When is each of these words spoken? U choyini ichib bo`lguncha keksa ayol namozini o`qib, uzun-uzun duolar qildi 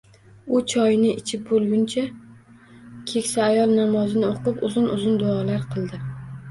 U 0.59 0.61
choyini 0.71 1.11
ichib 1.21 1.43
bo`lguncha 1.49 2.05
keksa 3.13 3.45
ayol 3.51 3.77
namozini 3.83 4.33
o`qib, 4.35 4.67
uzun-uzun 4.71 5.23
duolar 5.25 5.67
qildi 5.77 6.05